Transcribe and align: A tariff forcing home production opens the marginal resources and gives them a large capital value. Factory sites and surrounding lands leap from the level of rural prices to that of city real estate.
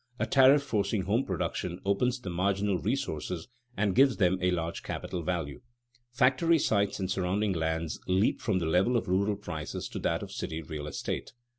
A 0.17 0.25
tariff 0.25 0.63
forcing 0.63 1.03
home 1.03 1.25
production 1.25 1.79
opens 1.85 2.19
the 2.19 2.31
marginal 2.31 2.79
resources 2.79 3.49
and 3.77 3.93
gives 3.93 4.17
them 4.17 4.39
a 4.41 4.49
large 4.49 4.81
capital 4.81 5.21
value. 5.21 5.61
Factory 6.11 6.57
sites 6.57 6.99
and 6.99 7.07
surrounding 7.11 7.53
lands 7.53 7.99
leap 8.07 8.41
from 8.41 8.57
the 8.57 8.65
level 8.65 8.97
of 8.97 9.07
rural 9.07 9.35
prices 9.35 9.87
to 9.89 9.99
that 9.99 10.23
of 10.23 10.31
city 10.31 10.63
real 10.63 10.87
estate. 10.87 11.33